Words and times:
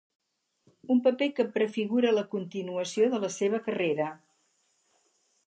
Un 0.93 0.97
paper 1.07 1.27
que 1.39 1.45
prefigura 1.57 2.15
la 2.15 2.23
continuació 2.33 3.11
de 3.15 3.21
la 3.27 3.31
seva 3.37 3.61
carrera. 3.69 4.11